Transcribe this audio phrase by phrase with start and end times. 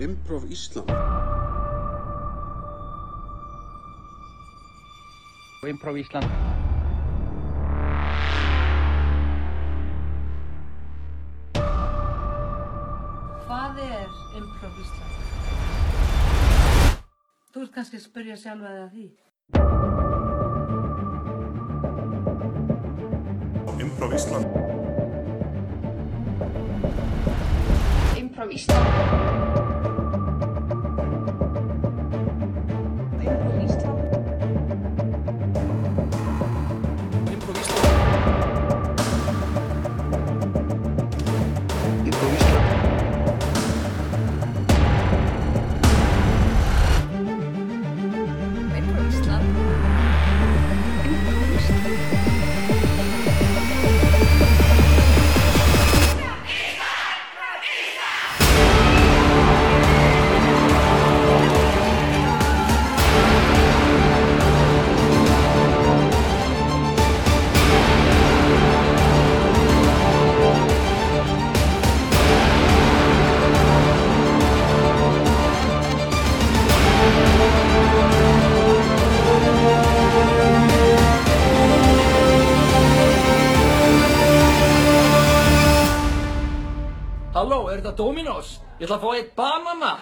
[0.00, 0.90] Improv Ísland
[5.62, 6.24] og Improv Ísland.
[13.46, 15.12] Hvað er Improv Ísland?
[17.54, 19.06] Þú ert kannski að spyrja sjálfa þig að því.
[23.86, 24.46] Improv Ísland
[28.20, 29.35] Improv Ísland
[33.54, 33.85] Improv
[87.46, 88.48] Halló, er þetta Dominós?
[88.80, 89.92] Ég ætla að fá eitt banana!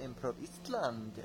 [0.00, 1.20] Improv Ísland